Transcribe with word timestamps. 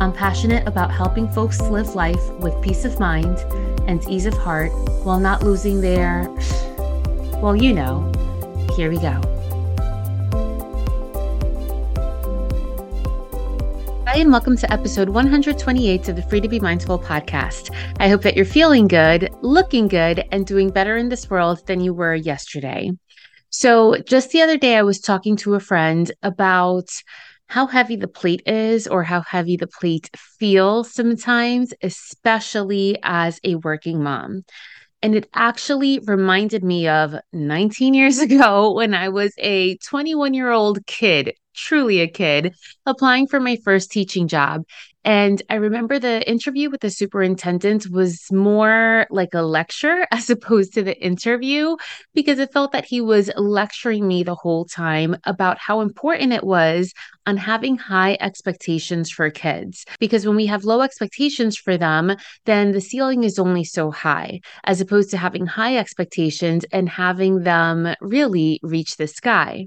I'm 0.00 0.14
passionate 0.14 0.66
about 0.66 0.90
helping 0.90 1.28
folks 1.28 1.60
live 1.60 1.94
life 1.94 2.26
with 2.36 2.58
peace 2.62 2.86
of 2.86 2.98
mind 2.98 3.36
and 3.86 4.02
ease 4.08 4.24
of 4.24 4.32
heart 4.32 4.72
while 5.04 5.20
not 5.20 5.42
losing 5.42 5.82
their, 5.82 6.26
well, 7.42 7.54
you 7.54 7.74
know. 7.74 8.10
Here 8.76 8.88
we 8.88 8.96
go. 8.96 9.20
Hi, 14.06 14.16
and 14.16 14.32
welcome 14.32 14.56
to 14.56 14.72
episode 14.72 15.10
128 15.10 16.08
of 16.08 16.16
the 16.16 16.22
Free 16.22 16.40
to 16.40 16.48
Be 16.48 16.60
Mindful 16.60 16.98
podcast. 16.98 17.70
I 17.98 18.08
hope 18.08 18.22
that 18.22 18.36
you're 18.36 18.46
feeling 18.46 18.88
good, 18.88 19.28
looking 19.42 19.86
good, 19.86 20.24
and 20.32 20.46
doing 20.46 20.70
better 20.70 20.96
in 20.96 21.10
this 21.10 21.28
world 21.28 21.66
than 21.66 21.82
you 21.82 21.92
were 21.92 22.14
yesterday. 22.14 22.90
So, 23.50 23.96
just 24.06 24.30
the 24.30 24.40
other 24.40 24.56
day, 24.56 24.78
I 24.78 24.82
was 24.82 24.98
talking 24.98 25.36
to 25.38 25.56
a 25.56 25.60
friend 25.60 26.10
about 26.22 26.88
how 27.50 27.66
heavy 27.66 27.96
the 27.96 28.06
plate 28.06 28.42
is 28.46 28.86
or 28.86 29.02
how 29.02 29.22
heavy 29.22 29.56
the 29.56 29.66
plate 29.66 30.08
feels 30.38 30.94
sometimes, 30.94 31.74
especially 31.82 32.96
as 33.02 33.40
a 33.42 33.56
working 33.56 34.00
mom. 34.02 34.44
And 35.02 35.16
it 35.16 35.28
actually 35.34 35.98
reminded 35.98 36.62
me 36.62 36.86
of 36.86 37.16
19 37.32 37.92
years 37.92 38.18
ago 38.26 38.72
when 38.72 38.94
I 38.94 39.08
was 39.08 39.32
a 39.38 39.76
21 39.78 40.32
year 40.32 40.52
old 40.52 40.86
kid 40.86 41.32
truly 41.52 42.00
a 42.00 42.08
kid 42.08 42.54
applying 42.86 43.26
for 43.26 43.40
my 43.40 43.56
first 43.64 43.90
teaching 43.90 44.28
job. 44.28 44.62
And 45.04 45.42
I 45.48 45.54
remember 45.54 45.98
the 45.98 46.28
interview 46.28 46.68
with 46.68 46.82
the 46.82 46.90
superintendent 46.90 47.88
was 47.90 48.20
more 48.30 49.06
like 49.10 49.32
a 49.32 49.42
lecture 49.42 50.06
as 50.12 50.28
opposed 50.28 50.74
to 50.74 50.82
the 50.82 50.98
interview 51.02 51.76
because 52.14 52.38
it 52.38 52.52
felt 52.52 52.72
that 52.72 52.84
he 52.84 53.00
was 53.00 53.30
lecturing 53.36 54.06
me 54.06 54.22
the 54.22 54.34
whole 54.34 54.66
time 54.66 55.16
about 55.24 55.58
how 55.58 55.80
important 55.80 56.32
it 56.32 56.44
was 56.44 56.92
on 57.26 57.36
having 57.36 57.78
high 57.78 58.18
expectations 58.20 59.10
for 59.10 59.30
kids. 59.30 59.84
Because 59.98 60.26
when 60.26 60.36
we 60.36 60.46
have 60.46 60.64
low 60.64 60.82
expectations 60.82 61.56
for 61.56 61.78
them, 61.78 62.14
then 62.44 62.72
the 62.72 62.80
ceiling 62.80 63.24
is 63.24 63.38
only 63.38 63.64
so 63.64 63.90
high, 63.90 64.40
as 64.64 64.80
opposed 64.80 65.10
to 65.10 65.16
having 65.16 65.46
high 65.46 65.76
expectations 65.76 66.64
and 66.72 66.88
having 66.88 67.44
them 67.44 67.94
really 68.00 68.60
reach 68.62 68.96
the 68.96 69.06
sky. 69.06 69.66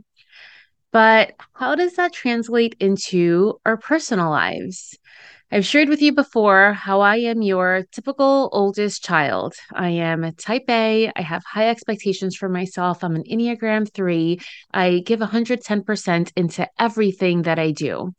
But 0.94 1.34
how 1.54 1.74
does 1.74 1.96
that 1.96 2.14
translate 2.14 2.76
into 2.80 3.60
our 3.66 3.78
personal 3.78 4.30
lives? 4.30 4.96
I've 5.52 5.66
shared 5.66 5.90
with 5.90 6.04
you 6.04 6.14
before 6.14 6.74
how 6.74 7.02
I 7.02 7.18
am 7.18 7.42
your 7.42 7.84
typical 7.92 8.50
oldest 8.52 9.04
child. 9.04 9.56
I 9.74 9.90
am 9.90 10.24
a 10.24 10.32
type 10.32 10.66
A. 10.70 11.12
I 11.16 11.22
have 11.22 11.44
high 11.46 11.70
expectations 11.70 12.36
for 12.36 12.48
myself. 12.48 13.04
I'm 13.04 13.16
an 13.16 13.24
Enneagram 13.24 13.92
3. 13.92 14.40
I 14.72 15.02
give 15.04 15.20
110% 15.20 16.32
into 16.36 16.68
everything 16.80 17.42
that 17.44 17.58
I 17.58 17.72
do. 17.72 18.14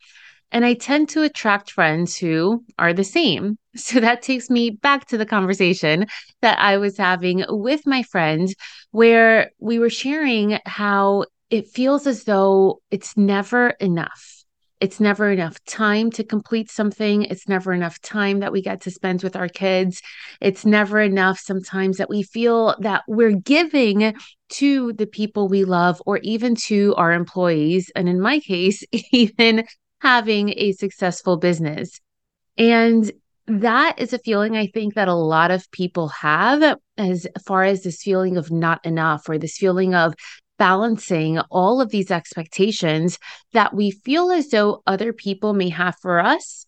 And 0.51 0.65
I 0.65 0.75
tend 0.75 1.09
to 1.11 1.23
attract 1.23 1.71
friends 1.71 2.17
who 2.17 2.65
are 2.79 2.93
the 2.93 3.05
same. 3.05 3.57
So 3.77 3.99
that 3.99 4.23
takes 4.23 4.49
me 4.51 4.71
back 4.71 5.07
to 5.07 5.19
the 5.19 5.27
conversation 5.27 6.07
that 6.43 6.61
I 6.61 6.77
was 6.77 6.97
having 6.97 7.45
with 7.49 7.89
my 7.89 8.05
friend, 8.05 8.49
where 8.93 9.51
we 9.59 9.81
were 9.81 9.91
sharing 9.91 10.61
how 10.65 11.25
it 11.51 11.69
feels 11.69 12.07
as 12.07 12.25
though 12.25 12.81
it's 12.91 13.17
never 13.17 13.71
enough. 13.71 14.45
It's 14.81 15.01
never 15.01 15.31
enough 15.31 15.63
time 15.65 16.11
to 16.13 16.25
complete 16.25 16.71
something. 16.71 17.23
It's 17.23 17.49
never 17.49 17.73
enough 17.73 18.01
time 18.01 18.41
that 18.41 18.53
we 18.53 18.61
get 18.61 18.83
to 18.83 18.91
spend 18.91 19.23
with 19.23 19.37
our 19.37 19.49
kids. 19.49 20.03
It's 20.41 20.67
never 20.67 21.01
enough 21.01 21.39
sometimes 21.39 21.97
that 21.99 22.11
we 22.11 22.23
feel 22.23 22.75
that 22.81 23.03
we're 23.07 23.33
giving 23.33 24.15
to 24.51 24.93
the 24.93 25.07
people 25.07 25.49
we 25.49 25.65
love 25.65 26.03
or 26.05 26.19
even 26.19 26.55
to 26.67 26.95
our 26.97 27.13
employees. 27.13 27.91
And 27.95 28.09
in 28.09 28.21
my 28.21 28.41
case, 28.41 28.83
even 29.13 29.65
having 30.01 30.53
a 30.57 30.73
successful 30.73 31.39
business. 31.39 32.01
And 32.59 33.11
that 33.47 33.99
is 33.99 34.13
a 34.13 34.19
feeling 34.19 34.57
I 34.57 34.67
think 34.67 34.95
that 34.95 35.09
a 35.09 35.15
lot 35.15 35.51
of 35.51 35.71
people 35.71 36.09
have 36.09 36.79
as 36.97 37.27
far 37.47 37.65
as 37.65 37.83
this 37.83 38.03
feeling 38.03 38.37
of 38.37 38.51
not 38.51 38.85
enough 38.87 39.29
or 39.29 39.39
this 39.39 39.57
feeling 39.57 39.95
of 39.95 40.15
balancing 40.59 41.39
all 41.51 41.81
of 41.81 41.91
these 41.91 42.11
expectations 42.11 43.19
that 43.53 43.75
we 43.75 43.91
feel 43.91 44.31
as 44.31 44.49
though 44.49 44.83
other 44.87 45.13
people 45.13 45.55
may 45.55 45.69
have 45.69 45.97
for 46.01 46.21
us. 46.21 46.67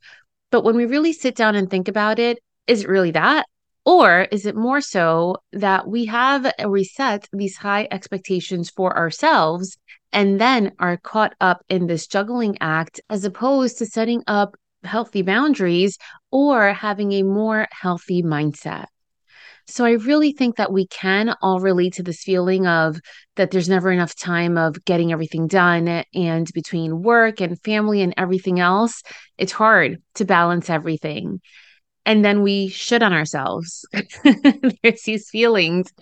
But 0.51 0.65
when 0.65 0.77
we 0.77 0.87
really 0.87 1.13
sit 1.13 1.37
down 1.37 1.55
and 1.55 1.71
think 1.71 1.89
about 1.89 2.19
it, 2.19 2.39
is 2.67 2.83
it 2.83 2.89
really 2.89 3.13
that? 3.13 3.47
Or 3.85 4.23
is 4.33 4.47
it 4.47 4.57
more 4.57 4.81
so 4.81 5.37
that 5.53 5.87
we 5.87 6.07
have 6.07 6.53
reset 6.65 7.29
these 7.33 7.57
high 7.57 7.87
expectations 7.91 8.69
for 8.71 8.97
ourselves 8.97 9.79
and 10.13 10.41
then 10.41 10.73
are 10.79 10.97
caught 10.97 11.35
up 11.41 11.63
in 11.69 11.87
this 11.87 12.09
juggling 12.09 12.57
act 12.61 13.01
as 13.09 13.25
opposed 13.25 13.79
to 13.79 13.87
setting 13.87 14.25
up 14.27 14.57
healthy 14.83 15.23
boundaries 15.23 15.99
or 16.33 16.73
having 16.73 17.13
a 17.13 17.23
more 17.23 17.69
healthy 17.71 18.23
mindset? 18.23 18.87
So 19.69 19.85
I 19.85 19.93
really 19.93 20.33
think 20.33 20.57
that 20.57 20.73
we 20.73 20.87
can 20.87 21.35
all 21.43 21.61
relate 21.61 21.95
to 21.95 22.03
this 22.03 22.23
feeling 22.23 22.67
of 22.67 23.01
that 23.35 23.51
there's 23.51 23.69
never 23.69 23.91
enough 23.91 24.15
time 24.15 24.57
of 24.57 24.85
getting 24.85 25.13
everything 25.13 25.49
done. 25.49 26.05
And 26.15 26.51
between 26.55 27.03
work 27.03 27.41
and 27.41 27.61
family 27.63 28.01
and 28.01 28.15
everything 28.17 28.61
else, 28.61 29.03
it's 29.39 29.53
hard 29.53 29.99
to 30.15 30.25
balance 30.25 30.71
everything. 30.71 31.41
And 32.05 32.25
then 32.25 32.43
we 32.43 32.69
should 32.69 33.03
on 33.03 33.13
ourselves. 33.13 33.85
there's 34.83 35.03
these 35.03 35.29
feelings 35.29 35.93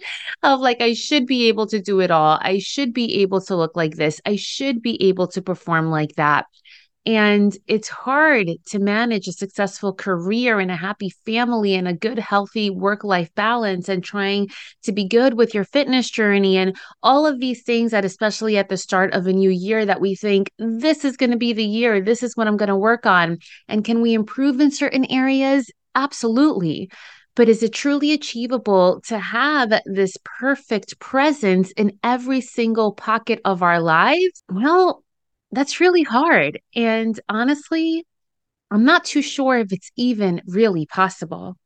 of 0.43 0.61
like, 0.61 0.83
I 0.83 0.93
should 0.93 1.27
be 1.27 1.49
able 1.49 1.67
to 1.69 1.81
do 1.81 2.01
it 2.01 2.11
all. 2.11 2.39
I 2.43 2.59
should 2.59 2.93
be 2.93 3.23
able 3.23 3.41
to 3.43 3.57
look 3.57 3.75
like 3.75 3.95
this. 3.97 4.21
I 4.27 4.37
should 4.37 4.83
be 4.83 5.03
able 5.05 5.29
to 5.29 5.41
perform 5.41 5.91
like 5.91 6.17
that. 6.17 6.45
And 7.07 7.55
it's 7.67 7.89
hard 7.89 8.49
to 8.69 8.79
manage 8.79 9.29
a 9.29 9.33
successful 9.33 9.93
career 9.93 10.59
and 10.59 10.71
a 10.71 10.77
happy 10.77 11.11
family 11.27 11.75
and 11.75 11.87
a 11.87 11.93
good, 11.93 12.19
healthy 12.19 12.71
work 12.71 13.05
life 13.05 13.29
balance 13.35 13.91
and 13.91 14.03
trying 14.03 14.49
to 14.85 14.93
be 14.93 15.07
good 15.07 15.35
with 15.35 15.53
your 15.53 15.65
fitness 15.65 16.11
journey 16.11 16.57
and 16.57 16.75
all 17.03 17.27
of 17.27 17.41
these 17.41 17.63
things 17.63 17.91
that, 17.91 18.07
especially 18.07 18.57
at 18.57 18.71
the 18.71 18.79
start 18.79 19.13
of 19.13 19.27
a 19.27 19.35
new 19.35 19.51
year, 19.51 19.85
that 19.85 20.01
we 20.01 20.15
think 20.15 20.51
this 20.59 21.05
is 21.05 21.19
going 21.19 21.31
to 21.31 21.37
be 21.37 21.53
the 21.53 21.65
year, 21.65 22.01
this 22.01 22.23
is 22.23 22.37
what 22.37 22.49
I'm 22.49 22.57
going 22.57 22.71
to 22.71 22.77
work 22.77 23.05
on. 23.05 23.37
And 23.69 23.85
can 23.85 24.01
we 24.01 24.15
improve 24.15 24.59
in 24.59 24.71
certain 24.71 25.05
areas? 25.11 25.71
Absolutely. 25.95 26.91
But 27.37 27.49
is 27.51 27.63
it 27.63 27.75
truly 27.75 28.13
achievable 28.13 29.03
to 29.09 29.19
have 29.19 29.73
this 29.85 30.17
perfect 30.25 30.99
presence 31.01 31.71
in 31.73 31.99
every 32.03 32.41
single 32.41 32.93
pocket 32.93 33.41
of 33.45 33.63
our 33.63 33.81
lives? 33.81 34.43
Well, 34.49 35.04
that's 35.55 35.81
really 35.81 36.03
hard. 36.03 36.61
And 36.75 37.19
honestly, 37.29 38.07
I'm 38.71 38.85
not 38.85 39.05
too 39.05 39.23
sure 39.23 39.59
if 39.59 39.73
it's 39.73 39.91
even 39.97 40.43
really 40.47 40.87
possible. 40.87 41.57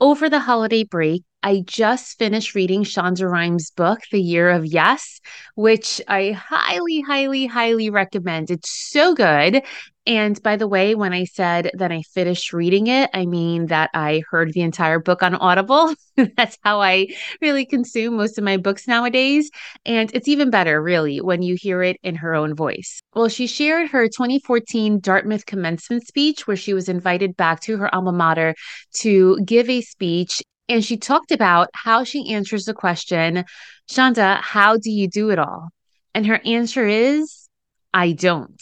Over 0.00 0.28
the 0.28 0.40
holiday 0.40 0.84
break, 0.84 1.24
I 1.42 1.62
just 1.64 2.18
finished 2.18 2.56
reading 2.56 2.82
Shonda 2.82 3.30
Rhimes' 3.30 3.70
book, 3.70 4.00
The 4.10 4.20
Year 4.20 4.50
of 4.50 4.66
Yes, 4.66 5.20
which 5.54 6.00
I 6.08 6.32
highly, 6.32 7.00
highly, 7.00 7.46
highly 7.46 7.90
recommend. 7.90 8.50
It's 8.50 8.70
so 8.90 9.14
good. 9.14 9.62
And 10.04 10.42
by 10.42 10.56
the 10.56 10.66
way, 10.66 10.94
when 10.96 11.12
I 11.12 11.24
said 11.24 11.70
that 11.74 11.92
I 11.92 12.02
finished 12.14 12.52
reading 12.52 12.88
it, 12.88 13.10
I 13.14 13.26
mean 13.26 13.66
that 13.66 13.90
I 13.94 14.22
heard 14.30 14.52
the 14.52 14.62
entire 14.62 14.98
book 14.98 15.22
on 15.22 15.36
Audible. 15.36 15.94
That's 16.36 16.58
how 16.62 16.80
I 16.80 17.08
really 17.40 17.66
consume 17.66 18.16
most 18.16 18.36
of 18.38 18.42
my 18.42 18.56
books 18.56 18.88
nowadays. 18.88 19.50
And 19.86 20.10
it's 20.14 20.26
even 20.26 20.50
better, 20.50 20.82
really, 20.82 21.20
when 21.20 21.42
you 21.42 21.56
hear 21.60 21.82
it 21.82 21.98
in 22.02 22.16
her 22.16 22.34
own 22.34 22.56
voice. 22.56 23.00
Well, 23.14 23.28
she 23.28 23.46
shared 23.46 23.90
her 23.90 24.08
2014 24.08 24.98
Dartmouth 24.98 25.46
commencement 25.46 26.06
speech, 26.06 26.48
where 26.48 26.56
she 26.56 26.74
was 26.74 26.88
invited 26.88 27.36
back 27.36 27.60
to 27.60 27.76
her 27.76 27.94
alma 27.94 28.12
mater 28.12 28.54
to 29.00 29.38
give 29.44 29.68
a 29.68 29.82
speech. 29.82 30.42
And 30.68 30.84
she 30.84 30.96
talked 30.96 31.30
about 31.32 31.68
how 31.72 32.04
she 32.04 32.34
answers 32.34 32.64
the 32.64 32.74
question, 32.74 33.44
Shonda, 33.90 34.40
how 34.40 34.76
do 34.76 34.90
you 34.90 35.08
do 35.08 35.30
it 35.30 35.38
all? 35.38 35.70
And 36.14 36.26
her 36.26 36.40
answer 36.44 36.86
is, 36.86 37.48
I 37.94 38.12
don't. 38.12 38.60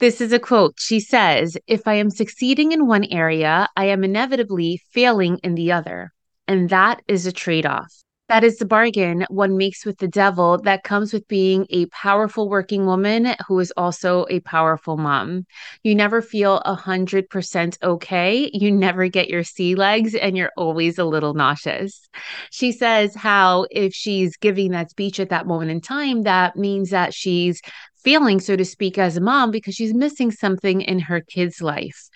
This 0.00 0.20
is 0.20 0.32
a 0.32 0.38
quote. 0.38 0.74
She 0.78 1.00
says, 1.00 1.56
If 1.66 1.86
I 1.86 1.94
am 1.94 2.10
succeeding 2.10 2.72
in 2.72 2.86
one 2.86 3.04
area, 3.04 3.68
I 3.76 3.86
am 3.86 4.04
inevitably 4.04 4.80
failing 4.92 5.38
in 5.42 5.54
the 5.54 5.72
other. 5.72 6.12
And 6.46 6.70
that 6.70 7.02
is 7.08 7.26
a 7.26 7.32
trade 7.32 7.66
off. 7.66 7.92
That 8.28 8.44
is 8.44 8.58
the 8.58 8.66
bargain 8.66 9.24
one 9.30 9.56
makes 9.56 9.86
with 9.86 9.98
the 9.98 10.06
devil 10.06 10.58
that 10.58 10.84
comes 10.84 11.14
with 11.14 11.26
being 11.28 11.66
a 11.70 11.86
powerful 11.86 12.50
working 12.50 12.84
woman 12.84 13.34
who 13.46 13.58
is 13.58 13.72
also 13.74 14.26
a 14.28 14.40
powerful 14.40 14.98
mom. 14.98 15.46
You 15.82 15.94
never 15.94 16.20
feel 16.20 16.60
100% 16.66 17.78
okay. 17.82 18.50
You 18.52 18.70
never 18.70 19.08
get 19.08 19.30
your 19.30 19.44
sea 19.44 19.74
legs, 19.74 20.14
and 20.14 20.36
you're 20.36 20.52
always 20.58 20.98
a 20.98 21.06
little 21.06 21.32
nauseous. 21.32 22.06
She 22.50 22.70
says 22.70 23.14
how 23.14 23.66
if 23.70 23.94
she's 23.94 24.36
giving 24.36 24.72
that 24.72 24.90
speech 24.90 25.18
at 25.20 25.30
that 25.30 25.46
moment 25.46 25.70
in 25.70 25.80
time, 25.80 26.24
that 26.24 26.54
means 26.54 26.90
that 26.90 27.14
she's 27.14 27.62
failing, 28.04 28.40
so 28.40 28.56
to 28.56 28.64
speak, 28.64 28.98
as 28.98 29.16
a 29.16 29.20
mom 29.20 29.50
because 29.50 29.74
she's 29.74 29.94
missing 29.94 30.30
something 30.30 30.82
in 30.82 30.98
her 30.98 31.20
kid's 31.20 31.60
life. 31.60 32.08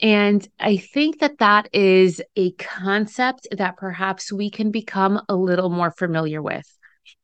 And 0.00 0.46
I 0.60 0.76
think 0.76 1.20
that 1.20 1.38
that 1.38 1.68
is 1.72 2.22
a 2.36 2.52
concept 2.52 3.48
that 3.52 3.76
perhaps 3.76 4.32
we 4.32 4.50
can 4.50 4.70
become 4.70 5.22
a 5.28 5.36
little 5.36 5.70
more 5.70 5.90
familiar 5.90 6.42
with. 6.42 6.66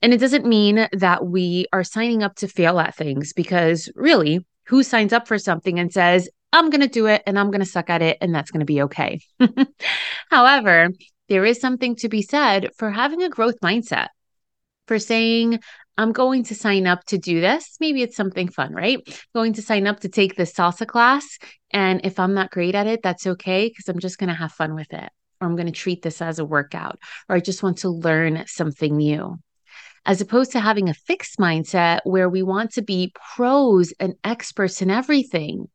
And 0.00 0.14
it 0.14 0.19
doesn't 0.19 0.46
mean 0.46 0.88
that 0.92 1.26
we 1.26 1.66
are 1.72 1.84
signing 1.84 2.22
up 2.22 2.36
to 2.36 2.48
fail 2.48 2.78
at 2.80 2.96
things 2.96 3.32
because 3.32 3.90
really, 3.94 4.46
who 4.66 4.82
signs 4.82 5.12
up 5.12 5.28
for 5.28 5.38
something 5.38 5.78
and 5.78 5.92
says, 5.92 6.28
I'm 6.52 6.70
going 6.70 6.80
to 6.82 6.88
do 6.88 7.06
it 7.06 7.22
and 7.26 7.38
I'm 7.38 7.50
going 7.50 7.60
to 7.60 7.66
suck 7.66 7.90
at 7.90 8.02
it 8.02 8.19
and 8.20 8.34
that's 8.34 8.50
going 8.50 8.60
to 8.60 8.66
be 8.66 8.82
okay? 8.82 9.20
However, 10.30 10.90
there 11.28 11.44
is 11.44 11.60
something 11.60 11.96
to 11.96 12.08
be 12.08 12.22
said 12.22 12.70
for 12.76 12.90
having 12.90 13.22
a 13.22 13.28
growth 13.28 13.60
mindset, 13.60 14.08
for 14.86 14.98
saying, 14.98 15.60
I'm 15.98 16.12
going 16.12 16.44
to 16.44 16.54
sign 16.54 16.86
up 16.86 17.04
to 17.06 17.18
do 17.18 17.40
this. 17.40 17.76
Maybe 17.80 18.02
it's 18.02 18.16
something 18.16 18.48
fun, 18.48 18.72
right? 18.72 18.98
Going 19.34 19.52
to 19.54 19.62
sign 19.62 19.86
up 19.86 20.00
to 20.00 20.08
take 20.08 20.36
this 20.36 20.52
salsa 20.52 20.86
class. 20.86 21.38
And 21.70 22.00
if 22.04 22.18
I'm 22.18 22.34
not 22.34 22.50
great 22.50 22.74
at 22.74 22.86
it, 22.86 23.00
that's 23.02 23.26
okay 23.26 23.68
because 23.68 23.88
I'm 23.88 24.00
just 24.00 24.18
going 24.18 24.28
to 24.28 24.34
have 24.34 24.52
fun 24.52 24.74
with 24.74 24.92
it. 24.92 25.10
Or 25.40 25.46
I'm 25.46 25.56
going 25.56 25.66
to 25.66 25.72
treat 25.72 26.02
this 26.02 26.22
as 26.22 26.38
a 26.38 26.44
workout, 26.44 26.98
or 27.28 27.36
I 27.36 27.40
just 27.40 27.62
want 27.62 27.78
to 27.78 27.90
learn 27.90 28.44
something 28.46 28.96
new. 28.96 29.38
As 30.06 30.20
opposed 30.20 30.52
to 30.52 30.60
having 30.60 30.88
a 30.88 30.94
fixed 30.94 31.38
mindset 31.38 32.00
where 32.04 32.28
we 32.28 32.42
want 32.42 32.72
to 32.72 32.82
be 32.82 33.12
pros 33.34 33.92
and 34.00 34.14
experts 34.24 34.82
in 34.82 34.90
everything. 34.90 35.68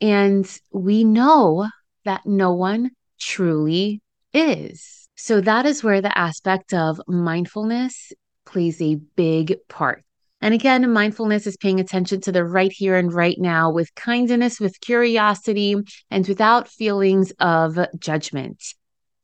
And 0.00 0.46
we 0.72 1.04
know 1.04 1.68
that 2.04 2.26
no 2.26 2.52
one 2.52 2.90
truly 3.18 4.02
is. 4.32 5.08
So 5.16 5.40
that 5.40 5.66
is 5.66 5.82
where 5.82 6.00
the 6.00 6.16
aspect 6.16 6.74
of 6.74 7.00
mindfulness 7.08 8.12
plays 8.46 8.80
a 8.80 8.94
big 9.16 9.56
part. 9.68 10.02
And 10.40 10.54
again, 10.54 10.90
mindfulness 10.92 11.46
is 11.46 11.56
paying 11.56 11.80
attention 11.80 12.20
to 12.22 12.32
the 12.32 12.44
right 12.44 12.72
here 12.72 12.96
and 12.96 13.12
right 13.12 13.36
now 13.38 13.70
with 13.70 13.94
kindness, 13.94 14.60
with 14.60 14.80
curiosity, 14.80 15.74
and 16.10 16.28
without 16.28 16.68
feelings 16.68 17.32
of 17.40 17.78
judgment. 17.98 18.62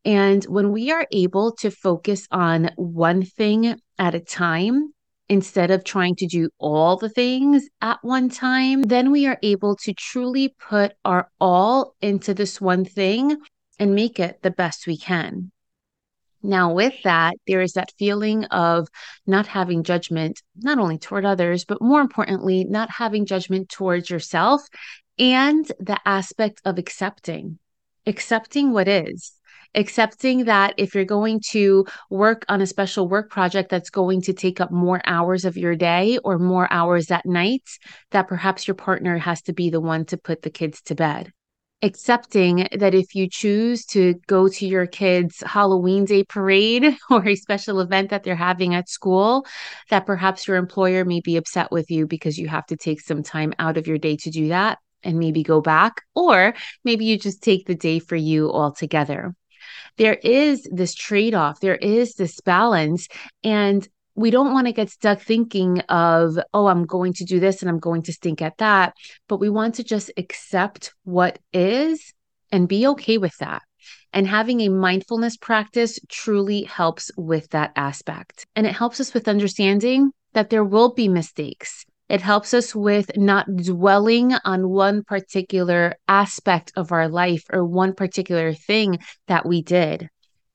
And 0.04 0.42
when 0.44 0.72
we 0.72 0.90
are 0.90 1.06
able 1.12 1.52
to 1.56 1.70
focus 1.70 2.26
on 2.32 2.70
one 2.76 3.22
thing 3.24 3.78
at 3.98 4.14
a 4.14 4.20
time, 4.20 4.92
instead 5.28 5.70
of 5.70 5.84
trying 5.84 6.16
to 6.16 6.26
do 6.26 6.48
all 6.58 6.96
the 6.96 7.08
things 7.08 7.68
at 7.80 7.98
one 8.02 8.28
time, 8.28 8.82
then 8.82 9.12
we 9.12 9.26
are 9.26 9.38
able 9.42 9.76
to 9.76 9.94
truly 9.94 10.54
put 10.58 10.92
our 11.04 11.30
all 11.40 11.94
into 12.00 12.34
this 12.34 12.60
one 12.60 12.84
thing 12.84 13.36
and 13.78 13.94
make 13.94 14.18
it 14.18 14.42
the 14.42 14.50
best 14.50 14.86
we 14.86 14.96
can. 14.96 15.51
Now, 16.42 16.72
with 16.72 16.94
that, 17.04 17.36
there 17.46 17.60
is 17.60 17.74
that 17.74 17.92
feeling 17.98 18.44
of 18.46 18.88
not 19.26 19.46
having 19.46 19.84
judgment, 19.84 20.42
not 20.56 20.78
only 20.78 20.98
toward 20.98 21.24
others, 21.24 21.64
but 21.64 21.80
more 21.80 22.00
importantly, 22.00 22.64
not 22.64 22.90
having 22.90 23.26
judgment 23.26 23.68
towards 23.68 24.10
yourself 24.10 24.62
and 25.18 25.64
the 25.78 25.98
aspect 26.04 26.60
of 26.64 26.78
accepting, 26.78 27.58
accepting 28.06 28.72
what 28.72 28.88
is, 28.88 29.32
accepting 29.74 30.46
that 30.46 30.74
if 30.76 30.94
you're 30.94 31.04
going 31.04 31.40
to 31.50 31.86
work 32.10 32.44
on 32.48 32.60
a 32.60 32.66
special 32.66 33.08
work 33.08 33.30
project 33.30 33.70
that's 33.70 33.90
going 33.90 34.22
to 34.22 34.32
take 34.32 34.60
up 34.60 34.70
more 34.70 35.00
hours 35.04 35.44
of 35.44 35.56
your 35.56 35.76
day 35.76 36.18
or 36.24 36.38
more 36.38 36.66
hours 36.72 37.10
at 37.10 37.24
night, 37.24 37.68
that 38.10 38.28
perhaps 38.28 38.66
your 38.66 38.74
partner 38.74 39.18
has 39.18 39.42
to 39.42 39.52
be 39.52 39.70
the 39.70 39.80
one 39.80 40.04
to 40.06 40.16
put 40.16 40.42
the 40.42 40.50
kids 40.50 40.82
to 40.82 40.94
bed 40.94 41.32
accepting 41.82 42.68
that 42.72 42.94
if 42.94 43.14
you 43.14 43.28
choose 43.28 43.84
to 43.86 44.14
go 44.26 44.48
to 44.48 44.66
your 44.66 44.86
kids' 44.86 45.42
Halloween 45.44 46.04
Day 46.04 46.24
parade 46.24 46.96
or 47.10 47.26
a 47.26 47.34
special 47.34 47.80
event 47.80 48.10
that 48.10 48.22
they're 48.22 48.36
having 48.36 48.74
at 48.74 48.88
school, 48.88 49.46
that 49.90 50.06
perhaps 50.06 50.46
your 50.46 50.56
employer 50.56 51.04
may 51.04 51.20
be 51.20 51.36
upset 51.36 51.72
with 51.72 51.90
you 51.90 52.06
because 52.06 52.38
you 52.38 52.48
have 52.48 52.66
to 52.66 52.76
take 52.76 53.00
some 53.00 53.22
time 53.22 53.52
out 53.58 53.76
of 53.76 53.86
your 53.86 53.98
day 53.98 54.16
to 54.16 54.30
do 54.30 54.48
that 54.48 54.78
and 55.02 55.18
maybe 55.18 55.42
go 55.42 55.60
back, 55.60 56.02
or 56.14 56.54
maybe 56.84 57.04
you 57.04 57.18
just 57.18 57.42
take 57.42 57.66
the 57.66 57.74
day 57.74 57.98
for 57.98 58.14
you 58.14 58.50
altogether. 58.50 59.34
There 59.98 60.14
is 60.14 60.66
this 60.70 60.94
trade 60.94 61.34
off, 61.34 61.60
there 61.60 61.76
is 61.76 62.14
this 62.14 62.40
balance. 62.40 63.08
And 63.42 63.86
we 64.14 64.30
don't 64.30 64.52
want 64.52 64.66
to 64.66 64.72
get 64.72 64.90
stuck 64.90 65.20
thinking 65.20 65.80
of, 65.88 66.38
oh, 66.52 66.66
I'm 66.66 66.84
going 66.84 67.12
to 67.14 67.24
do 67.24 67.40
this 67.40 67.62
and 67.62 67.70
I'm 67.70 67.78
going 67.78 68.02
to 68.02 68.12
stink 68.12 68.42
at 68.42 68.58
that. 68.58 68.94
But 69.28 69.38
we 69.38 69.48
want 69.48 69.76
to 69.76 69.84
just 69.84 70.10
accept 70.16 70.92
what 71.04 71.38
is 71.52 72.12
and 72.50 72.68
be 72.68 72.86
okay 72.88 73.18
with 73.18 73.36
that. 73.38 73.62
And 74.12 74.26
having 74.26 74.60
a 74.60 74.68
mindfulness 74.68 75.36
practice 75.38 75.98
truly 76.08 76.64
helps 76.64 77.10
with 77.16 77.48
that 77.50 77.72
aspect. 77.76 78.46
And 78.54 78.66
it 78.66 78.74
helps 78.74 79.00
us 79.00 79.14
with 79.14 79.26
understanding 79.26 80.12
that 80.34 80.50
there 80.50 80.64
will 80.64 80.92
be 80.92 81.08
mistakes. 81.08 81.84
It 82.10 82.20
helps 82.20 82.52
us 82.52 82.74
with 82.74 83.16
not 83.16 83.46
dwelling 83.56 84.34
on 84.44 84.68
one 84.68 85.02
particular 85.02 85.94
aspect 86.06 86.72
of 86.76 86.92
our 86.92 87.08
life 87.08 87.44
or 87.50 87.64
one 87.64 87.94
particular 87.94 88.52
thing 88.52 88.98
that 89.28 89.46
we 89.46 89.62
did 89.62 90.10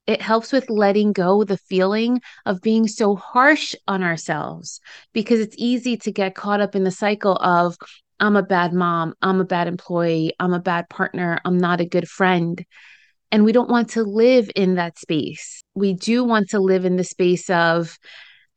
it 0.07 0.21
helps 0.21 0.53
with 0.53 0.69
letting 0.69 1.11
go 1.11 1.43
the 1.43 1.57
feeling 1.57 2.21
of 2.45 2.61
being 2.61 2.87
so 2.87 3.15
harsh 3.15 3.75
on 3.87 4.01
ourselves 4.01 4.79
because 5.13 5.41
it's 5.41 5.55
easy 5.57 5.97
to 5.97 6.11
get 6.11 6.33
caught 6.33 6.61
up 6.61 6.75
in 6.75 6.85
the 6.85 6.91
cycle 6.91 7.35
of 7.35 7.77
I'm 8.19 8.35
a 8.35 8.41
bad 8.41 8.73
mom, 8.73 9.13
I'm 9.21 9.41
a 9.41 9.45
bad 9.45 9.67
employee, 9.67 10.33
I'm 10.39 10.53
a 10.53 10.59
bad 10.59 10.89
partner, 10.89 11.39
I'm 11.45 11.57
not 11.57 11.81
a 11.81 11.85
good 11.85 12.07
friend. 12.07 12.65
And 13.31 13.43
we 13.43 13.51
don't 13.51 13.69
want 13.69 13.91
to 13.91 14.03
live 14.03 14.49
in 14.55 14.75
that 14.75 14.97
space. 14.97 15.61
We 15.75 15.93
do 15.93 16.23
want 16.23 16.49
to 16.49 16.59
live 16.59 16.85
in 16.85 16.95
the 16.95 17.03
space 17.03 17.49
of 17.49 17.99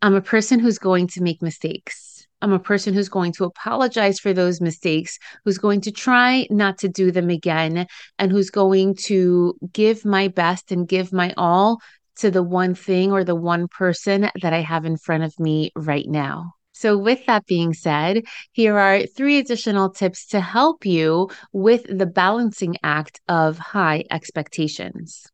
I'm 0.01 0.15
a 0.15 0.23
person 0.23 0.61
who's 0.61 0.79
going 0.79 1.09
to 1.09 1.23
make 1.23 1.43
mistakes. 1.43 2.10
I'm 2.43 2.53
a 2.53 2.59
person 2.59 2.95
who's 2.95 3.09
going 3.09 3.33
to 3.33 3.45
apologize 3.45 4.19
for 4.19 4.33
those 4.33 4.61
mistakes, 4.61 5.19
who's 5.45 5.59
going 5.59 5.83
to 5.83 5.93
try 5.93 6.47
not 6.51 6.79
to 6.79 6.89
do 6.89 7.11
them 7.11 7.31
again, 7.31 7.87
and 8.19 8.33
who's 8.33 8.51
going 8.51 8.95
to 9.07 9.55
give 9.73 10.05
my 10.05 10.29
best 10.29 10.73
and 10.73 10.89
give 10.89 11.13
my 11.13 11.35
all 11.37 11.81
to 12.17 12.31
the 12.31 12.43
one 12.43 12.75
thing 12.75 13.13
or 13.13 13.25
the 13.25 13.35
one 13.35 13.69
person 13.69 14.31
that 14.43 14.53
I 14.53 14.61
have 14.61 14.85
in 14.85 14.97
front 14.97 15.25
of 15.25 15.39
me 15.39 15.73
right 15.75 16.09
now. 16.09 16.55
So, 16.73 16.97
with 16.97 17.27
that 17.27 17.45
being 17.45 17.75
said, 17.75 18.23
here 18.53 18.79
are 18.79 19.03
three 19.05 19.39
additional 19.39 19.91
tips 19.91 20.27
to 20.29 20.41
help 20.41 20.87
you 20.87 21.29
with 21.53 21.85
the 21.87 22.07
balancing 22.07 22.77
act 22.83 23.21
of 23.29 23.59
high 23.59 24.05
expectations. 24.11 25.27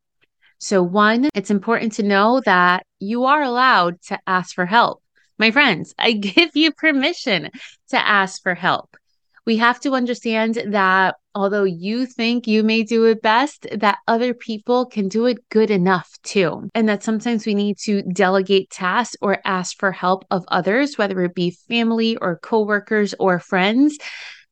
So, 0.59 0.83
one, 0.83 1.29
it's 1.35 1.51
important 1.51 1.93
to 1.95 2.03
know 2.03 2.41
that 2.47 2.85
you 2.99 3.27
are 3.27 3.43
allowed 3.43 4.03
to 4.09 4.19
ask 4.27 4.55
for 4.55 4.67
help. 4.67 5.03
My 5.38 5.50
friends, 5.50 5.95
I 5.99 6.12
give 6.12 6.50
you 6.55 6.73
permission 6.73 7.50
to 7.90 7.97
ask 7.97 8.43
for 8.43 8.55
help. 8.55 8.97
We 9.45 9.59
have 9.59 9.78
to 9.81 9.95
understand 9.95 10.61
that 10.66 11.14
although 11.33 11.62
you 11.62 12.07
think 12.07 12.49
you 12.49 12.64
may 12.64 12.83
do 12.83 13.05
it 13.05 13.23
best, 13.23 13.66
that 13.73 13.99
other 14.09 14.35
people 14.35 14.87
can 14.87 15.07
do 15.07 15.26
it 15.26 15.49
good 15.50 15.71
enough 15.71 16.11
too. 16.25 16.69
And 16.75 16.88
that 16.88 17.05
sometimes 17.05 17.47
we 17.47 17.55
need 17.55 17.78
to 17.85 18.02
delegate 18.02 18.71
tasks 18.71 19.16
or 19.21 19.38
ask 19.45 19.78
for 19.78 19.93
help 19.93 20.25
of 20.33 20.45
others, 20.49 20.99
whether 20.99 21.23
it 21.23 21.35
be 21.37 21.57
family 21.69 22.16
or 22.16 22.40
coworkers 22.40 23.14
or 23.21 23.38
friends. 23.38 23.99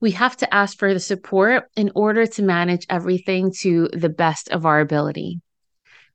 We 0.01 0.13
have 0.13 0.37
to 0.37 0.55
ask 0.55 0.79
for 0.79 0.95
the 0.95 1.01
support 1.01 1.65
in 1.75 1.91
order 1.97 2.27
to 2.27 2.43
manage 2.43 2.87
everything 2.89 3.53
to 3.61 3.89
the 3.93 4.11
best 4.11 4.49
of 4.51 4.65
our 4.65 4.79
ability. 4.79 5.41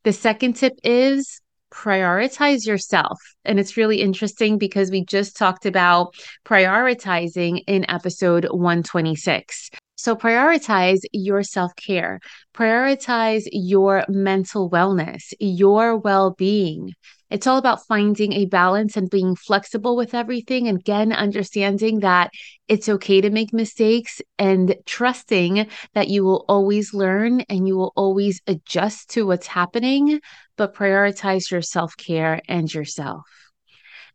The 0.03 0.13
second 0.13 0.53
tip 0.53 0.79
is 0.83 1.41
prioritize 1.71 2.65
yourself. 2.65 3.19
And 3.45 3.59
it's 3.59 3.77
really 3.77 4.01
interesting 4.01 4.57
because 4.57 4.91
we 4.91 5.05
just 5.05 5.37
talked 5.37 5.65
about 5.65 6.13
prioritizing 6.45 7.63
in 7.67 7.89
episode 7.89 8.45
126. 8.45 9.69
So 9.95 10.15
prioritize 10.15 10.99
your 11.11 11.43
self 11.43 11.75
care, 11.75 12.21
prioritize 12.53 13.43
your 13.51 14.05
mental 14.07 14.69
wellness, 14.69 15.33
your 15.39 15.97
well 15.97 16.31
being. 16.31 16.93
It's 17.29 17.45
all 17.45 17.57
about 17.57 17.85
finding 17.85 18.33
a 18.33 18.45
balance 18.45 18.97
and 18.97 19.09
being 19.09 19.35
flexible 19.35 19.95
with 19.95 20.13
everything. 20.15 20.67
And 20.67 20.79
again, 20.79 21.11
understanding 21.11 21.99
that 21.99 22.31
it's 22.67 22.89
okay 22.89 23.21
to 23.21 23.29
make 23.29 23.53
mistakes 23.53 24.21
and 24.39 24.75
trusting 24.85 25.67
that 25.93 26.07
you 26.07 26.23
will 26.23 26.45
always 26.47 26.93
learn 26.93 27.41
and 27.41 27.67
you 27.67 27.77
will 27.77 27.93
always 27.95 28.41
adjust 28.47 29.09
to 29.11 29.27
what's 29.27 29.47
happening, 29.47 30.21
but 30.59 30.75
prioritize 30.75 31.49
your 31.49 31.61
self 31.61 31.95
care 31.95 32.41
and 32.49 32.71
yourself. 32.71 33.21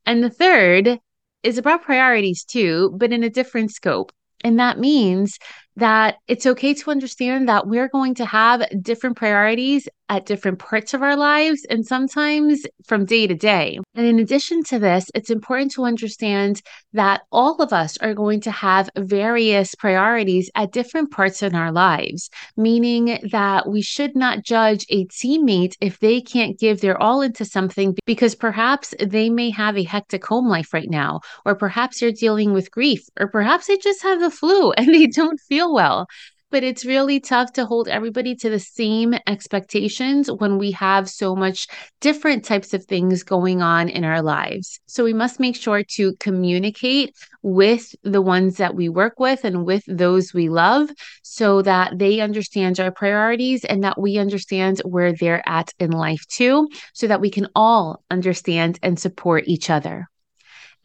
And 0.05 0.23
the 0.23 0.29
third 0.31 1.01
is 1.43 1.57
about 1.57 1.83
priorities 1.83 2.45
too, 2.45 2.93
but 2.97 3.13
in 3.15 3.25
a 3.25 3.31
different 3.31 3.73
scope. 3.73 4.13
And 4.45 4.61
that 4.61 4.79
means 4.79 5.39
that 5.77 6.17
it's 6.29 6.45
okay 6.45 6.75
to 6.75 6.91
understand 6.91 7.49
that 7.49 7.67
we're 7.67 7.89
going 7.89 8.15
to 8.17 8.27
have 8.27 8.63
different 8.83 9.17
priorities 9.17 9.89
at 10.09 10.27
different 10.27 10.59
parts 10.59 10.93
of 10.95 11.03
our 11.03 11.17
lives 11.17 11.65
and 11.71 11.87
sometimes 11.87 12.67
from 12.85 13.05
day 13.05 13.27
to 13.27 13.35
day. 13.35 13.79
And 13.95 14.07
in 14.07 14.19
addition 14.19 14.63
to 14.65 14.79
this, 14.79 15.11
it's 15.15 15.31
important 15.31 15.73
to 15.73 15.85
understand 15.85 16.61
that 16.93 17.23
all 17.33 17.61
of 17.63 17.73
us 17.73 17.97
are 17.99 18.15
going 18.15 18.41
to 18.43 18.51
have 18.51 18.91
various 18.97 19.75
priorities 19.75 20.51
at 20.55 20.73
different 20.73 21.11
parts 21.11 21.43
in 21.43 21.55
our 21.55 21.73
lives, 21.73 22.29
meaning 22.57 23.19
that 23.31 23.69
we 23.69 23.83
should 23.83 24.15
not 24.15 24.45
judge 24.45 24.87
a 24.91 25.07
teammate 25.07 25.77
if 25.81 25.99
they 26.01 26.21
can't 26.21 26.59
give 26.59 26.81
their 26.81 27.01
all 27.03 27.23
into 27.23 27.45
something 27.45 27.97
because 28.07 28.35
perhaps 28.35 28.95
they 29.01 29.31
may 29.31 29.51
have 29.51 29.77
a 29.79 29.85
hectic 29.85 30.25
home 30.25 30.49
life 30.49 30.75
right 30.75 30.91
now, 30.91 31.21
or 31.45 31.55
perhaps 31.55 32.01
they're 32.01 32.13
dealing 32.13 32.53
with 32.53 32.71
grief, 32.71 33.09
or 33.19 33.29
perhaps 33.29 33.67
they 33.67 33.77
just 33.79 34.03
have 34.03 34.21
the 34.21 34.31
flu 34.31 34.73
and 34.77 34.95
they 34.95 35.07
don't 35.07 35.41
feel 35.41 35.73
well 35.73 36.07
but 36.55 36.63
it's 36.63 36.85
really 36.85 37.19
tough 37.19 37.53
to 37.53 37.67
hold 37.67 37.89
everybody 37.89 38.33
to 38.33 38.49
the 38.49 38.61
same 38.61 39.13
expectations 39.27 40.31
when 40.31 40.57
we 40.57 40.71
have 40.71 41.11
so 41.11 41.35
much 41.35 41.67
different 42.01 42.45
types 42.45 42.73
of 42.73 42.85
things 42.85 43.25
going 43.25 43.61
on 43.61 43.89
in 43.89 44.05
our 44.05 44.23
lives. 44.23 44.79
So 44.87 45.03
we 45.03 45.13
must 45.13 45.41
make 45.41 45.57
sure 45.57 45.83
to 45.83 46.15
communicate 46.21 47.13
with 47.43 47.93
the 48.05 48.23
ones 48.23 48.59
that 48.59 48.77
we 48.77 48.89
work 48.89 49.19
with 49.19 49.45
and 49.45 49.67
with 49.67 49.83
those 49.89 50.33
we 50.33 50.49
love 50.49 50.91
so 51.25 51.61
that 51.63 51.99
they 51.99 52.21
understand 52.21 52.79
our 52.79 52.93
priorities 52.93 53.65
and 53.65 53.83
that 53.83 54.01
we 54.01 54.17
understand 54.19 54.81
where 54.85 55.13
they're 55.13 55.43
at 55.49 55.73
in 55.81 55.91
life 55.91 56.25
too, 56.29 56.69
so 56.93 57.09
that 57.09 57.21
we 57.21 57.31
can 57.31 57.49
all 57.57 58.05
understand 58.13 58.79
and 58.81 59.01
support 59.01 59.43
each 59.49 59.71
other. 59.71 60.07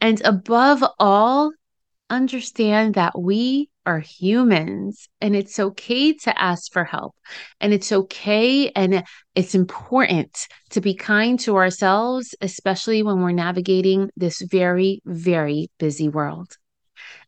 And 0.00 0.20
above 0.24 0.82
all, 0.98 1.52
understand 2.10 2.94
that 2.94 3.18
we 3.18 3.70
are 3.86 4.00
humans 4.00 5.08
and 5.20 5.34
it's 5.34 5.58
okay 5.58 6.12
to 6.12 6.40
ask 6.40 6.72
for 6.72 6.84
help. 6.84 7.14
And 7.60 7.72
it's 7.72 7.92
okay 7.92 8.70
and 8.70 9.04
it's 9.34 9.54
important 9.54 10.46
to 10.70 10.80
be 10.80 10.94
kind 10.94 11.40
to 11.40 11.56
ourselves, 11.56 12.34
especially 12.40 13.02
when 13.02 13.20
we're 13.20 13.32
navigating 13.32 14.10
this 14.16 14.40
very, 14.42 15.00
very 15.06 15.70
busy 15.78 16.08
world. 16.08 16.56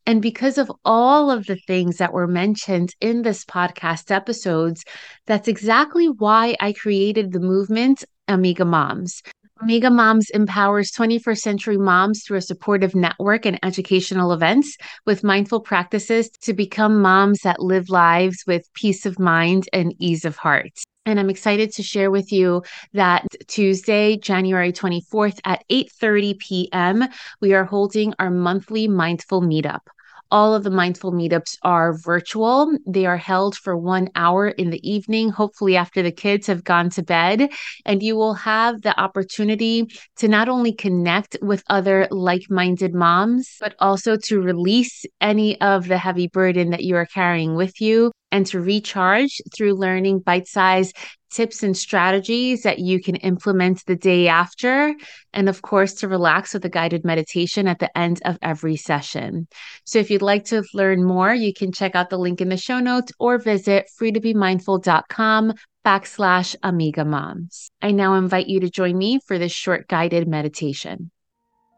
And 0.05 0.21
because 0.21 0.59
of 0.59 0.71
all 0.85 1.31
of 1.31 1.47
the 1.47 1.57
things 1.57 1.99
that 1.99 2.13
were 2.13 2.27
mentioned 2.27 2.95
in 3.01 3.23
this 3.23 3.45
podcast 3.45 4.11
episodes, 4.11 4.85
that's 5.27 5.49
exactly 5.49 6.07
why 6.07 6.57
I 6.61 6.73
created 6.73 7.33
the 7.33 7.41
movement 7.41 8.05
Amiga 8.29 8.65
Moms. 8.65 9.23
Amiga 9.63 9.91
Moms 9.91 10.29
empowers 10.31 10.91
21st 10.91 11.39
century 11.39 11.79
moms 11.79 12.25
through 12.25 12.39
a 12.39 12.43
supportive 12.43 12.97
network 12.97 13.47
and 13.47 13.61
educational 13.63 14.33
events 14.33 14.77
with 15.07 15.23
mindful 15.23 15.61
practices 15.61 16.29
to 16.41 16.53
become 16.53 17.01
moms 17.01 17.39
that 17.43 17.61
live 17.61 17.89
lives 17.89 18.43
with 18.45 18.69
peace 18.75 19.07
of 19.07 19.21
mind 19.21 19.69
and 19.73 19.95
ease 20.01 20.25
of 20.25 20.37
heart. 20.37 20.73
And 21.07 21.21
I'm 21.21 21.31
excited 21.31 21.73
to 21.75 21.83
share 21.85 22.11
with 22.11 22.33
you 22.33 22.65
that 22.95 23.25
Tuesday, 23.47 24.17
January 24.17 24.73
24th 24.73 25.39
at 25.45 25.63
8:30 25.71 26.41
p.m., 26.41 27.05
we 27.41 27.55
are 27.55 27.65
holding 27.65 28.15
our 28.19 28.31
monthly 28.31 28.89
mindful 28.89 29.43
meetup. 29.43 29.87
All 30.33 30.55
of 30.55 30.65
the 30.65 30.71
mindful 30.71 31.13
meetups 31.13 31.59
are 31.63 31.93
virtual. 31.93 32.75
They 32.87 33.05
are 33.05 33.19
held 33.19 33.55
for 33.55 33.77
one 33.77 34.09
hour 34.15 34.49
in 34.49 34.71
the 34.71 34.81
evening, 34.91 35.29
hopefully 35.29 35.77
after 35.77 36.03
the 36.03 36.11
kids 36.11 36.47
have 36.47 36.65
gone 36.65 36.89
to 36.91 37.03
bed. 37.03 37.51
And 37.85 38.03
you 38.03 38.17
will 38.17 38.33
have 38.33 38.81
the 38.81 38.99
opportunity 38.99 39.89
to 40.17 40.29
not 40.29 40.49
only 40.49 40.73
connect 40.73 41.37
with 41.43 41.63
other 41.69 42.09
like 42.11 42.45
minded 42.49 42.95
moms, 42.95 43.59
but 43.61 43.75
also 43.79 44.17
to 44.25 44.41
release 44.41 45.05
any 45.21 45.61
of 45.61 45.87
the 45.87 45.99
heavy 45.99 46.29
burden 46.29 46.71
that 46.71 46.83
you 46.83 46.97
are 46.97 47.05
carrying 47.05 47.55
with 47.55 47.79
you 47.83 48.11
and 48.33 48.47
to 48.47 48.61
recharge 48.61 49.41
through 49.55 49.75
learning 49.75 50.19
bite 50.21 50.49
sized 50.49 50.97
tips 51.31 51.63
and 51.63 51.77
strategies 51.77 52.63
that 52.63 52.79
you 52.79 53.01
can 53.01 53.17
implement 53.17 53.85
the 53.87 53.97
day 53.97 54.29
after. 54.29 54.95
And 55.33 55.49
of 55.49 55.63
course, 55.63 55.95
to 55.95 56.09
relax 56.09 56.53
with 56.53 56.65
a 56.65 56.69
guided 56.69 57.05
meditation 57.05 57.67
at 57.67 57.79
the 57.79 57.97
end 57.97 58.21
of 58.25 58.39
every 58.43 58.77
session. 58.77 59.49
So 59.85 59.99
if 59.99 60.11
you'd 60.11 60.23
like 60.23 60.45
to 60.47 60.63
learn 60.75 61.05
more, 61.05 61.33
you 61.33 61.55
can 61.55 61.73
check 61.73 61.95
out 61.95 62.11
the 62.11 62.19
link 62.19 62.41
in 62.41 62.49
the 62.49 62.57
show 62.57 62.81
notes 62.81 63.13
or 63.19 63.39
visit 63.39 63.87
freetobemindful.com 64.01 65.55
backslash 65.85 66.55
amiga 66.63 67.05
moms. 67.05 67.71
I 67.81 67.91
now 67.91 68.15
invite 68.15 68.47
you 68.47 68.61
to 68.61 68.71
join 68.71 68.97
me 68.97 69.21
for 69.27 69.39
this 69.39 69.53
short 69.53 69.89
guided 69.89 70.29
meditation. 70.29 71.11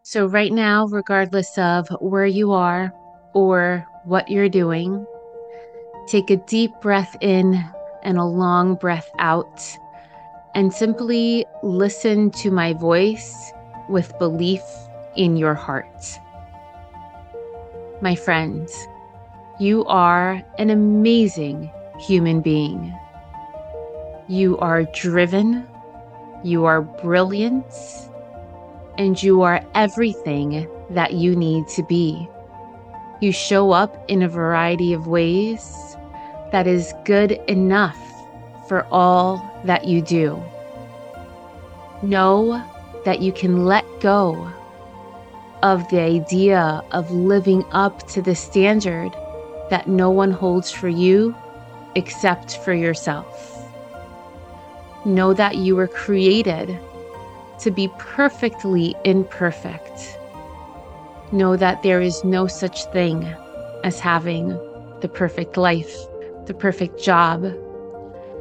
So 0.05 0.27
right 0.27 0.53
now, 0.53 0.87
regardless 0.87 1.57
of 1.57 1.89
where 2.01 2.27
you 2.27 2.53
are 2.53 2.93
or 3.35 3.87
what 4.05 4.31
you're 4.31 4.51
doing, 4.51 5.07
take 6.07 6.31
a 6.31 6.37
deep 6.37 6.73
breath 6.81 7.17
in 7.21 7.65
and 8.03 8.19
a 8.19 8.25
long 8.25 8.75
breath 8.75 9.11
out, 9.19 9.63
and 10.55 10.73
simply 10.73 11.47
listen 11.63 12.31
to 12.31 12.51
my 12.51 12.73
voice 12.75 13.53
with 13.89 14.19
belief 14.19 14.63
in 15.17 15.37
your 15.37 15.55
heart. 15.55 16.21
My 18.01 18.15
friends, 18.15 18.87
you 19.59 19.85
are 19.87 20.43
an 20.59 20.71
amazing 20.71 21.71
human 21.99 22.41
being. 22.41 22.93
You 24.29 24.59
are 24.59 24.85
driven, 24.85 25.67
you 26.43 26.65
are 26.65 26.83
brilliant, 26.83 27.65
and 28.99 29.23
you 29.23 29.43
are 29.43 29.65
everything 29.75 30.69
that 30.91 31.15
you 31.15 31.35
need 31.35 31.69
to 31.69 31.83
be. 31.85 32.29
You 33.21 33.33
show 33.33 33.71
up 33.71 34.05
in 34.09 34.23
a 34.23 34.29
variety 34.29 34.93
of 34.93 35.07
ways 35.07 35.94
that 36.55 36.69
is 36.69 36.95
good 37.05 37.33
enough 37.49 37.99
for 38.69 38.87
all 38.93 39.61
that 39.65 39.89
you 39.89 40.01
do. 40.01 40.41
Know 42.01 42.63
that 43.05 43.21
you 43.21 43.33
can 43.33 43.65
let 43.65 43.85
go 43.99 44.53
of 45.65 45.83
the 45.89 45.99
idea 45.99 46.81
of 46.93 47.11
living 47.11 47.65
up 47.73 48.07
to 48.11 48.23
the 48.23 48.37
standard 48.37 49.11
that 49.69 49.89
no 49.89 50.11
one 50.11 50.31
holds 50.31 50.71
for 50.71 50.89
you 50.89 51.35
except 51.97 52.59
for 52.59 52.73
yourself. 52.73 53.69
Know 55.05 55.35
that 55.35 55.57
you 55.57 55.75
were 55.75 55.89
created 55.89 56.79
to 57.63 57.73
be 57.73 57.89
perfectly 57.99 58.95
imperfect. 59.05 60.21
Know 61.33 61.57
that 61.57 61.83
there 61.83 62.01
is 62.01 62.23
no 62.23 62.47
such 62.47 62.85
thing 62.93 63.25
as 63.83 63.99
having 63.99 64.51
the 65.01 65.11
perfect 65.13 65.57
life 65.57 65.93
the 66.47 66.55
perfect 66.55 67.03
job, 67.03 67.43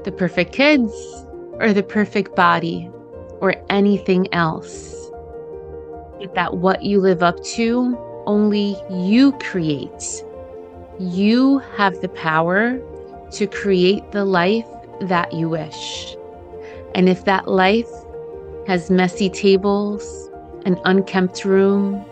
the 0.03 0.13
perfect 0.15 0.53
kids, 0.53 0.91
or 1.59 1.73
the 1.73 1.83
perfect 1.83 2.35
body, 2.35 2.89
or 3.39 3.55
anything 3.69 4.33
else. 4.33 4.93
That 6.35 6.57
what 6.57 6.83
you 6.83 6.99
live 6.99 7.21
up 7.23 7.43
to, 7.55 7.97
only 8.25 8.77
you 8.89 9.33
create. 9.33 10.23
You 10.99 11.59
have 11.75 11.99
the 12.01 12.09
power 12.09 12.79
to 13.31 13.47
create 13.47 14.11
the 14.11 14.25
life 14.25 14.67
that 15.01 15.33
you 15.33 15.49
wish. 15.49 16.15
And 16.95 17.09
if 17.09 17.25
that 17.25 17.47
life 17.47 17.89
has 18.67 18.89
messy 18.89 19.29
tables, 19.29 20.29
an 20.65 20.79
unkempt 20.85 21.43
room, 21.43 22.05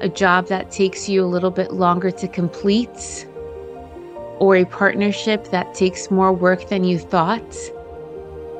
a 0.00 0.08
job 0.08 0.46
that 0.48 0.70
takes 0.70 1.08
you 1.08 1.24
a 1.24 1.26
little 1.26 1.50
bit 1.50 1.72
longer 1.72 2.10
to 2.10 2.28
complete, 2.28 3.26
or 4.38 4.56
a 4.56 4.64
partnership 4.64 5.50
that 5.50 5.74
takes 5.74 6.10
more 6.10 6.32
work 6.32 6.68
than 6.68 6.84
you 6.84 6.98
thought, 6.98 7.56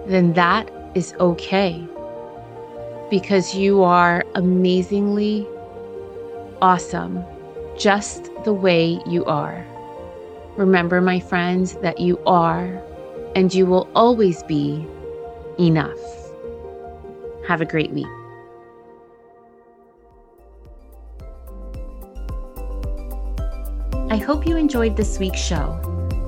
then 0.06 0.32
that 0.34 0.70
is 0.94 1.14
okay. 1.20 1.86
Because 3.10 3.54
you 3.54 3.82
are 3.82 4.24
amazingly 4.34 5.46
awesome 6.62 7.24
just 7.78 8.30
the 8.44 8.52
way 8.52 8.98
you 9.06 9.24
are. 9.26 9.64
Remember, 10.56 11.00
my 11.00 11.20
friends, 11.20 11.74
that 11.82 12.00
you 12.00 12.18
are 12.26 12.82
and 13.34 13.52
you 13.52 13.66
will 13.66 13.88
always 13.94 14.42
be 14.44 14.84
enough. 15.58 15.98
Have 17.46 17.60
a 17.60 17.66
great 17.66 17.90
week. 17.92 18.06
I 24.16 24.18
hope 24.18 24.46
you 24.46 24.56
enjoyed 24.56 24.96
this 24.96 25.18
week's 25.18 25.42
show. 25.42 25.78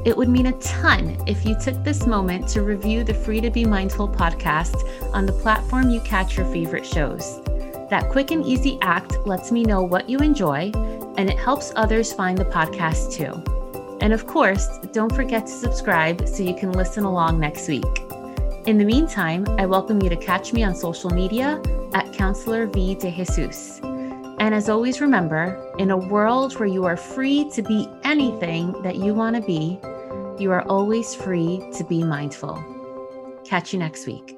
It 0.04 0.14
would 0.14 0.28
mean 0.28 0.49
a 0.49 0.59
ton 0.59 1.16
if 1.26 1.47
you 1.47 1.59
took 1.59 1.83
this 1.83 2.07
moment 2.07 2.47
to 2.49 2.61
review 2.61 3.02
the 3.02 3.14
Free 3.14 3.40
to 3.40 3.49
Be 3.49 3.64
Mindful 3.64 4.11
podcast 4.11 4.76
on 5.14 5.25
the 5.25 5.33
platform 5.33 5.88
you 5.88 6.02
catch 6.02 6.37
your 6.37 6.45
favorite 6.52 6.85
shows. 6.85 7.40
That 7.88 8.11
quick 8.11 8.30
and 8.30 8.45
easy 8.45 8.78
act 8.83 9.26
lets 9.26 9.50
me 9.50 9.62
know 9.62 9.80
what 9.80 10.07
you 10.07 10.18
enjoy, 10.18 10.71
and 11.16 11.30
it 11.30 11.38
helps 11.38 11.73
others 11.76 12.12
find 12.12 12.37
the 12.37 12.45
podcast 12.45 13.14
too. 13.14 13.42
And 14.02 14.12
of 14.12 14.26
course, 14.26 14.68
don't 14.92 15.14
forget 15.14 15.47
to 15.47 15.52
subscribe 15.52 16.28
so 16.28 16.42
you 16.42 16.54
can 16.54 16.73
listen 16.73 17.04
along 17.04 17.40
next 17.40 17.68
week. 17.68 18.02
In 18.66 18.76
the 18.76 18.85
meantime, 18.85 19.47
I 19.59 19.64
welcome 19.64 20.02
you 20.02 20.11
to 20.11 20.16
catch 20.16 20.52
me 20.52 20.62
on 20.62 20.75
social 20.75 21.09
media 21.09 21.59
at 21.95 22.12
Counselor 22.12 22.66
V 22.66 22.97
de 22.97 23.11
Jesus. 23.11 23.80
And 24.40 24.54
as 24.54 24.68
always, 24.68 25.00
remember 25.00 25.75
in 25.78 25.90
a 25.90 25.97
world 25.97 26.59
where 26.59 26.68
you 26.68 26.85
are 26.85 26.97
free 26.97 27.50
to 27.50 27.62
be 27.62 27.88
anything 28.04 28.73
that 28.83 28.97
you 28.97 29.12
want 29.12 29.35
to 29.35 29.42
be, 29.42 29.80
you 30.40 30.52
are 30.52 30.62
always 30.68 31.14
free 31.14 31.62
to 31.76 31.85
be 31.85 32.04
mindful. 32.04 32.62
Catch 33.45 33.73
you 33.73 33.80
next 33.80 34.07
week. 34.07 34.38